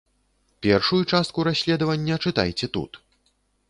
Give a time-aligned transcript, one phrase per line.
[0.65, 2.91] Першую частку расследавання чытайце тут.